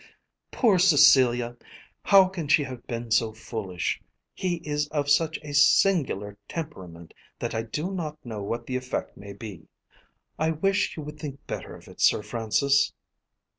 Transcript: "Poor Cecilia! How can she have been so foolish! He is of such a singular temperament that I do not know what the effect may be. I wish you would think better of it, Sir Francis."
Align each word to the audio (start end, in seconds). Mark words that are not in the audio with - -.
"Poor 0.51 0.79
Cecilia! 0.79 1.55
How 2.01 2.27
can 2.27 2.47
she 2.47 2.63
have 2.63 2.87
been 2.87 3.11
so 3.11 3.33
foolish! 3.33 4.01
He 4.33 4.55
is 4.67 4.87
of 4.87 5.07
such 5.11 5.37
a 5.43 5.53
singular 5.53 6.39
temperament 6.49 7.13
that 7.37 7.53
I 7.53 7.61
do 7.61 7.91
not 7.91 8.17
know 8.25 8.41
what 8.41 8.65
the 8.65 8.75
effect 8.77 9.15
may 9.15 9.33
be. 9.33 9.67
I 10.39 10.49
wish 10.49 10.97
you 10.97 11.03
would 11.03 11.19
think 11.19 11.45
better 11.45 11.75
of 11.75 11.87
it, 11.87 12.01
Sir 12.01 12.23
Francis." 12.23 12.91